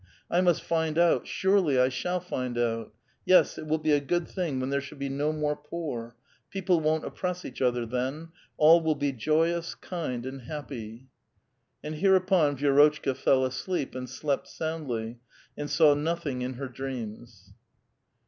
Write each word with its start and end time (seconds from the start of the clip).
I 0.31 0.41
must 0.41 0.63
find 0.63 0.97
out, 0.97 1.27
surely 1.27 1.77
I 1.79 1.89
shall 1.89 2.19
find 2.19 2.57
out! 2.57 2.91
Yes; 3.23 3.59
it 3.59 3.67
will 3.67 3.77
be 3.77 3.91
a 3.91 3.99
good 3.99 4.27
thing 4.27 4.59
when 4.59 4.71
there 4.71 4.81
shall 4.81 4.97
be 4.97 5.09
no 5.09 5.31
more 5.31 5.55
poor; 5.55 6.15
people 6.49 6.79
won't 6.79 7.05
oppress 7.05 7.45
each 7.45 7.61
other 7.61 7.85
then; 7.85 8.29
all 8.57 8.81
will 8.81 8.95
be 8.95 9.11
joy 9.11 9.53
ous, 9.53 9.75
kind, 9.75 10.25
and 10.25 10.41
happy!" 10.41 11.09
And 11.83 11.93
hereupon 11.97 12.57
Vi^rotchka 12.57 13.15
fell 13.15 13.45
asleep, 13.45 13.93
and 13.93 14.09
slept 14.09 14.47
soundly, 14.47 15.19
and 15.55 15.69
saw 15.69 15.93
nothing 15.93 16.41
in 16.41 16.53
her 16.55 16.67
dreams. 16.67 17.53